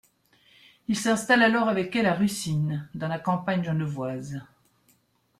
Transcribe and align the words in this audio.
Il 0.87 0.97
s'installe 0.97 1.43
alors 1.43 1.69
avec 1.69 1.95
elle 1.95 2.07
à 2.07 2.15
Russin, 2.15 2.89
dans 2.95 3.07
la 3.07 3.19
campagne 3.19 3.63
genevoise. 3.63 4.41